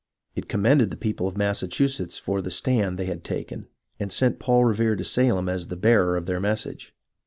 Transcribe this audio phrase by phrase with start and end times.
[0.33, 3.67] It commended the people of Massachusetts for the stand they had taken,
[3.99, 6.95] and sent Paul Revere to Salem as the bearer of their message.